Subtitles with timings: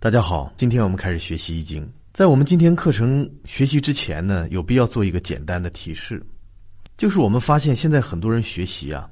[0.00, 1.84] 大家好，今天我们开始学习《易经》。
[2.12, 6.24] 在我们今天课程学习之前呢，有必要做一个简单的提示，
[6.96, 9.10] 就是我们发现现在很多人学习啊，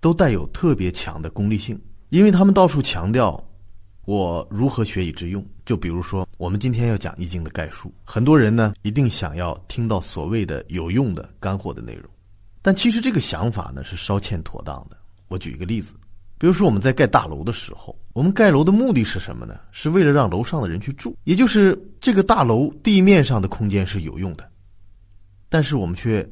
[0.00, 1.80] 都带有特别强的功利性，
[2.10, 3.42] 因为他们到处强调
[4.04, 5.42] 我如何学以致用。
[5.64, 12.04] 就比如说，我们今天要讲《易经》的概述，很多人呢一定想要听到所谓的有用的干货的内容，
[12.60, 14.98] 但其实这个想法呢是稍欠妥当的。
[15.28, 15.94] 我举一个例子。
[16.38, 19.58] 比如说，我们在盖大楼的时候，我们盖楼的目的是什么呢？
[19.72, 24.48] 是为了让楼上的人去住，也就是这个大楼地面上的空间是有用的。
[25.48, 26.24] 但是我们却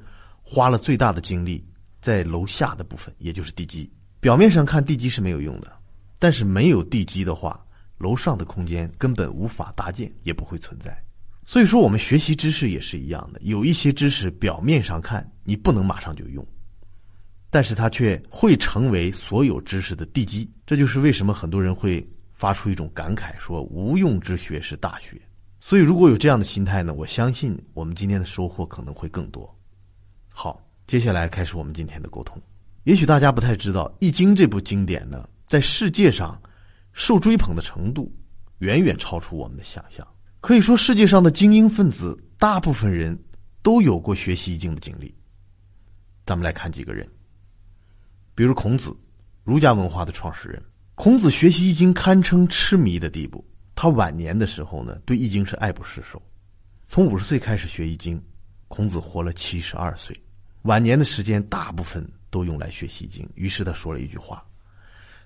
[0.42, 1.66] 花了最大的精力
[2.00, 3.90] 在楼下的部分，也就是地基。
[4.20, 5.72] 表面上看地基是没有用的，
[6.18, 7.60] 但是没有地基的话，
[7.98, 10.96] 楼上的空间根本无法搭建，也不会存在。
[11.44, 16.46] 所以说，我们学习知识也是一样的，有一些知识表面上看你不能马上就用。
[17.56, 25.18] 但是它却会成为所有知识的地基，这就是为什么很多人会发出一种感慨，说“无用之学是大学”。
[25.58, 29.58] 所以，如果有这样的心态呢，我相信我们今天的收获可能会更多。
[30.34, 32.38] 好，接下来开始我们今天的沟通。
[32.84, 36.38] 也许大家不太知道，《易经》这部经典呢，在世界上
[36.92, 38.14] 受追捧的程度
[38.58, 40.06] 远远超出我们的想象。
[40.42, 43.18] 可以说，世界上的精英分子，大部分人
[43.62, 45.14] 都有过学习《易经》的经历。
[46.26, 47.08] 咱们来看几个人。
[48.36, 48.94] 比如孔子，
[49.44, 50.62] 儒家文化的创始人。
[50.94, 53.42] 孔子学习《易经》堪称痴迷的地步。
[53.74, 56.20] 他晚年的时候呢，对《易经》是爱不释手。
[56.82, 58.18] 从五十岁开始学《易经》，
[58.68, 60.14] 孔子活了七十二岁，
[60.62, 63.24] 晚年的时间大部分都用来学习《易经》。
[63.36, 64.44] 于是他说了一句话：“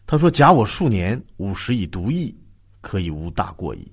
[0.06, 2.32] 他说假我数年，五十以读易，
[2.80, 3.90] 可以无大过矣。”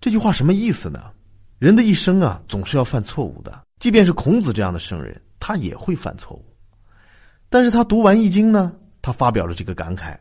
[0.00, 1.12] 这句话什么意思呢？
[1.60, 3.62] 人的一生啊，总是要犯错误的。
[3.78, 6.44] 即便是孔子这样的圣人，他也会犯错误。
[7.48, 10.16] 但是他读完《易经》呢，他发表了这个感慨，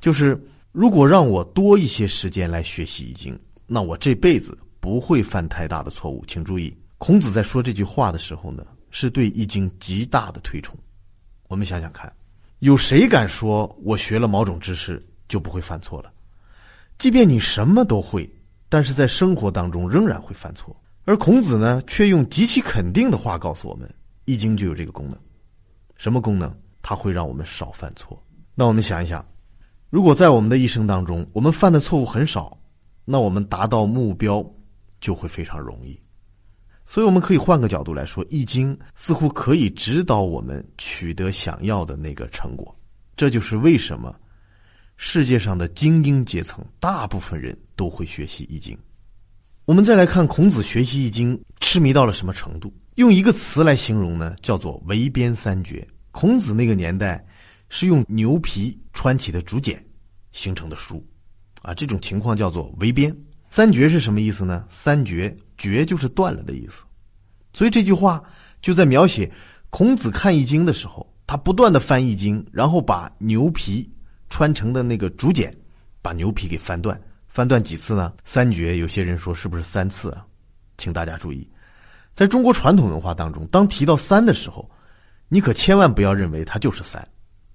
[0.00, 0.40] 就是
[0.72, 3.34] 如果让我多一些时间来学习《易经》，
[3.66, 6.24] 那我这辈子不会犯太大的错误。
[6.26, 10.76] 请注意，孔子在说这句话的时候呢，是对《易经》极大的推崇。
[11.48, 12.12] 我们想想看，
[12.60, 16.10] 有谁敢说我学了某种知识就不会犯错了？
[16.98, 18.28] 即便你什么都会，
[18.68, 20.74] 但是在生活当中仍然会犯错。
[21.04, 23.88] 而孔子呢，却用极其肯定的话告诉我们，
[24.24, 25.18] 《易经》就有这个功能。
[25.96, 26.54] 什么功能？
[26.90, 28.20] 它会让我们少犯错。
[28.52, 29.24] 那我们想一想，
[29.90, 32.58] 如果在我们的一生当中，我们犯的错误很少，
[33.04, 34.44] 那我们达到目标
[35.00, 35.96] 就会非常容易。
[36.84, 42.76] 所以，我们可以换个角度来说，《易经》似乎可以指导我们取得想要的那个成果。
[43.16, 44.12] 这就是为什么
[44.96, 48.76] 世界上的精英阶层大部分人都会学习《易经》。
[49.64, 52.74] 我们再来看孔子学习《易经》痴迷到了什么程度？
[52.96, 55.86] 用一个词来形容呢，叫做“围边三绝”。
[56.12, 57.24] 孔子那个年代，
[57.68, 59.84] 是用牛皮穿起的竹简
[60.32, 61.04] 形成的书，
[61.62, 63.16] 啊，这种情况叫做围边
[63.48, 64.66] 三绝是什么意思呢？
[64.68, 66.82] 三绝绝就是断了的意思，
[67.52, 68.22] 所以这句话
[68.60, 69.30] 就在描写
[69.70, 73.88] 孔子看易经的时候，他不断的翻易经，然后把牛皮
[74.28, 75.56] 穿成的那个竹简，
[76.02, 78.12] 把牛皮给翻断，翻断几次呢？
[78.24, 80.26] 三绝，有些人说是不是三次啊？
[80.76, 81.48] 请大家注意，
[82.14, 84.68] 在中国传统文化当中，当提到三的时候。
[85.32, 87.06] 你可千万不要认为它就是三，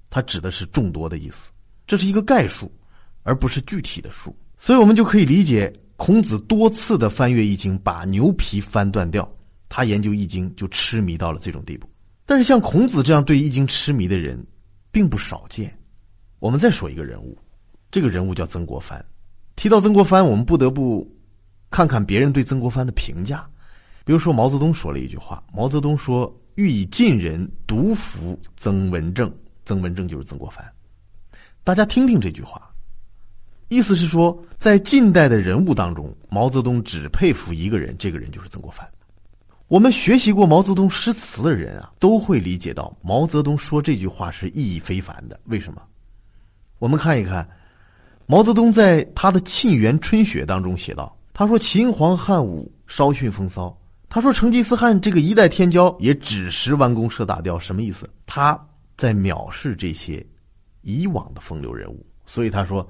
[0.10, 1.52] 它指的是众多的意思，
[1.86, 2.72] 这是一个概数，
[3.24, 4.34] 而不是具体的数。
[4.58, 9.30] 所以我们就可以理解，孔子多次的翻阅易经，把牛皮翻断掉，
[9.68, 11.86] 他研究易经就痴迷到了这种地步。
[12.26, 14.42] 但是像孔子这样对易经痴迷的人，
[14.90, 15.78] 并不少见。
[16.40, 17.38] 我们再说一个人物，
[17.92, 19.06] 这个人物叫曾国藩。
[19.58, 21.06] 提到曾国藩，我们不得不
[21.70, 23.46] 看看别人对曾国藩的评价。
[24.06, 26.34] 比如说毛泽东说了一句话，毛泽东说。
[26.56, 29.30] 欲以近人独服曾文正，
[29.66, 30.66] 曾文正就是曾国藩。
[31.66, 32.74] 大家听听这句话，
[33.68, 38.90] 意思是说，在近代的人物当中，毛泽东只佩服一个人，这个人就是曾国藩。
[39.68, 45.38] 我们学习过毛泽东诗词的人啊，都会理解到毛泽东说这句话是意义非凡的。
[45.46, 45.82] 为什么？
[46.80, 47.46] 我们看一看，
[48.28, 53.78] 毛泽东在他的《沁园春雪》当中写道：“他说秦皇汉武稍逊风骚。”
[54.08, 58.10] 他说：“成吉思汗这个一代天骄也只识弯弓射大雕，什么意思？
[58.26, 58.58] 他
[58.96, 60.26] 在藐视这些
[60.82, 62.06] 以往的风流人物。
[62.26, 62.88] 所以他说，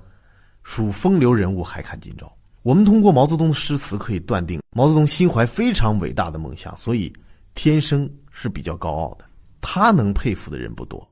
[0.64, 2.32] 属风流人物还看今朝。
[2.62, 7.12] 我们通过毛泽东的诗词可以断定，毛泽东心怀非常伟大的梦想，所以
[7.54, 9.26] 天生是比较高傲的。
[9.62, 11.08] 他能佩服的人不多，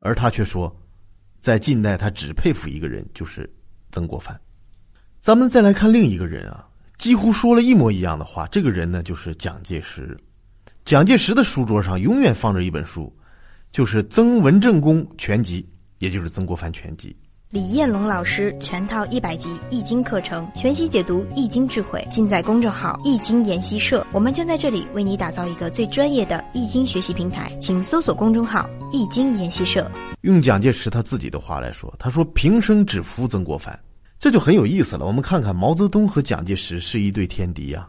[0.00, 0.74] 而他却说，
[1.40, 3.52] 在近代他只佩服一个人，就是
[3.90, 4.38] 曾国藩。
[5.18, 6.68] 咱们再来看另一个人啊。”
[7.00, 8.46] 几乎说了一模一样的话。
[8.48, 10.16] 这个人呢，就是蒋介石。
[10.84, 13.10] 蒋介石的书桌上永远放着一本书，
[13.72, 15.62] 就是《曾文正公全集》，
[15.98, 17.08] 也就是《曾国藩全集》。
[17.48, 24.06] 李彦龙老师全套一百集易经课程，全息解读易经智慧，尽在公众号“易经研习社”。
[24.12, 29.90] 我们将在这里为你打造一个最专业的易经学习平台，请搜索公众号“易经研习社”。
[30.22, 33.76] 用蒋介石他自己的话来说，他说：“平生只服曾国藩。”
[34.20, 35.06] 这就很有意思了。
[35.06, 37.88] 我们看看毛泽东和蒋介石是一对天敌呀，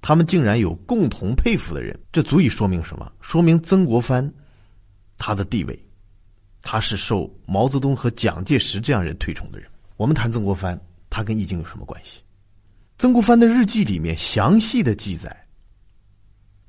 [0.00, 3.10] 他们竟然有共同佩服的人，这足以说明什么？
[3.20, 4.32] 说明曾国藩
[5.18, 5.84] 他的地位。
[6.60, 9.68] 他是受毛泽东和蒋介石这样人推崇的人。
[9.96, 10.78] 我们谈曾国藩，
[11.08, 12.20] 他跟易经有什么关系？
[12.98, 15.46] 曾国藩的日记里面详细的记载，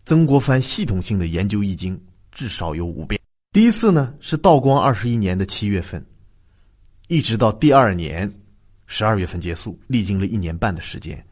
[0.05, 1.99] 曾国藩系统性的研究易经
[2.31, 3.19] 至少有五遍。
[3.51, 6.03] 第一次呢是道光二十一年的七月份，
[7.07, 8.31] 一直到第二年
[8.91, 11.23] 十二月份结束，历经了一年半的时间，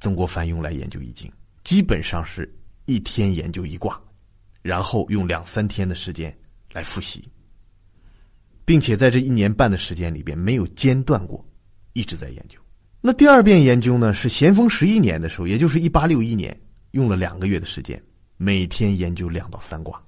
[0.00, 1.32] 曾国藩用来研究易经，
[1.64, 2.54] 基本上是
[2.84, 3.98] 一天研究一卦，
[4.60, 6.36] 然后用两三天的时间
[6.74, 7.26] 来复习。
[8.66, 11.42] 并且在这一年半的时间里边没有间断过，
[11.94, 12.60] 一直在研究。
[13.00, 16.54] 那第二遍研究呢，是咸丰十一年的时候，也就是一八六一年，
[16.90, 17.98] 用了两个月的时间，
[18.36, 19.98] 每天研究两到三卦。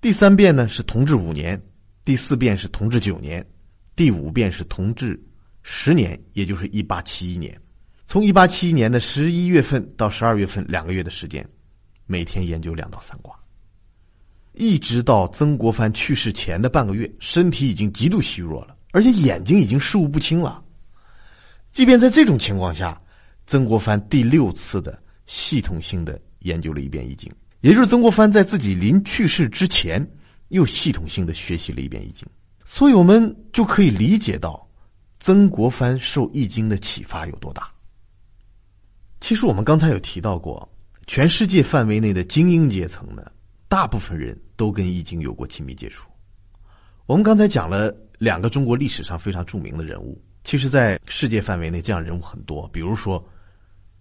[0.00, 1.62] 第三遍呢是同治五年，
[2.04, 3.46] 第四遍是同治九年，
[3.94, 5.22] 第五遍是同治
[5.64, 7.58] 十年，也就是一八七一年。
[8.06, 11.44] 从一八七一年的十一月份到十二月份两个月的时间，
[12.06, 13.34] 每天研究两到三卦。
[14.52, 20.62] 一直到曾国藩去世前的半个月，身体已经极度虚弱了，而且眼睛已经视物不清了。
[21.72, 23.00] 即便在这种情况下，
[23.46, 27.32] 曾国藩第六次的系统性的研究了一遍易经，
[27.62, 30.06] 也就是曾国藩在自己临去世之前
[30.48, 32.24] 又系统性的学习了一遍易经。
[32.64, 34.64] 所以，我们就可以理解到
[35.24, 37.72] 曾国藩受易经的启发有多大。
[39.22, 40.68] 其实，我们刚才有提到过，
[41.06, 43.24] 全世界范围内的精英阶层呢。
[43.66, 46.06] 大部分人都跟易经有过亲密接触。
[47.06, 52.68] 我们刚才讲了两个中国历史上非常著名的人物，其实，在世界范围内，这样人物很多。
[52.68, 53.26] 比如说，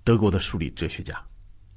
[0.03, 1.17] 德国的数理哲学家，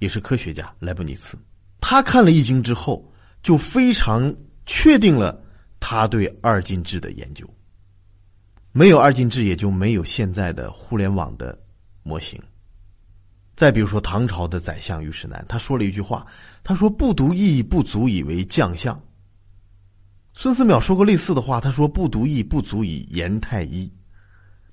[0.00, 1.38] 也是科学家莱布尼茨，
[1.80, 3.08] 他看了易经之后，
[3.44, 4.34] 就非常
[4.66, 5.40] 确定了
[5.78, 7.48] 他对二进制的研究。
[8.76, 11.58] 没有二进制，也就没有现在的互联网的
[12.02, 12.38] 模型。
[13.56, 16.26] 再比如说，唐朝的宰相虞世南，他说了一句话，
[16.62, 19.00] 他说：“不读易，不足以为将相。”
[20.34, 23.90] 孙思邈说过类似的话，他说：“不读易，不足以言太医。”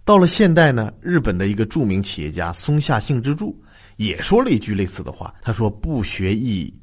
[0.03, 3.57] 到了现代呢，日本的一个著名企业家松下幸之助
[3.95, 6.77] 也说了一句类似的话，他说：“不学易，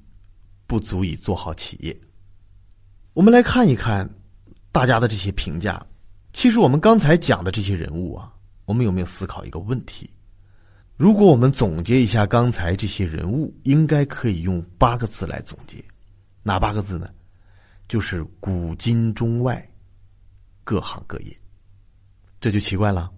[0.67, 1.94] 不足以做好企业。”
[3.12, 4.08] 我们来看一看
[4.72, 5.78] 大家的这些评价。
[6.32, 8.32] 其实我们刚才讲的这些人物啊，
[8.65, 10.09] 我们有没有思考一个问题？
[10.97, 15.82] 如果我们总结一下刚才这些人物，应该可以用八个字来总结，
[16.43, 17.09] 哪八个字呢？
[17.88, 19.67] 就是古今中外，
[20.62, 21.37] 各行各业。
[22.41, 23.11] 这就奇怪了，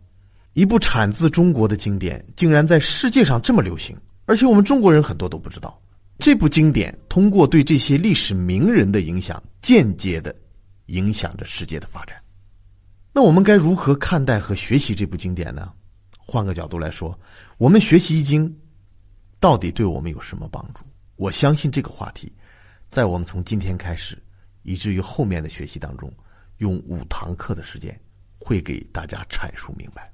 [0.54, 5.78] 一部产自中国的经典，竟然在世界上这么流行，而且我们中国人很多都不知道。
[6.18, 10.34] 这部经典通过对这些历史名人的影响，间接的
[10.86, 12.16] 影响着世界的发展。
[13.14, 15.72] 那我们该如何看待和学习这部经典呢？
[16.18, 17.18] 换个角度来说，
[17.58, 18.54] 我们学习易经，
[19.38, 20.82] 到底对我们有什么帮助？
[21.16, 22.32] 我相信这个话题，
[22.90, 24.16] 在我们从今天开始，
[24.62, 26.12] 以至于后面的学习当中，
[26.58, 27.98] 用五堂课的时间，
[28.38, 30.11] 会给大家阐述明白。